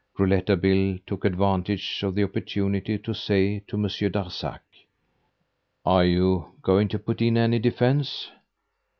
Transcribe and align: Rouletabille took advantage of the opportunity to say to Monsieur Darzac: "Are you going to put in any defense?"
Rouletabille 0.17 0.97
took 1.05 1.23
advantage 1.25 2.01
of 2.01 2.15
the 2.15 2.23
opportunity 2.23 2.97
to 2.97 3.13
say 3.13 3.59
to 3.67 3.77
Monsieur 3.77 4.09
Darzac: 4.09 4.61
"Are 5.85 6.05
you 6.05 6.53
going 6.63 6.87
to 6.87 6.97
put 6.97 7.21
in 7.21 7.37
any 7.37 7.59
defense?" 7.59 8.31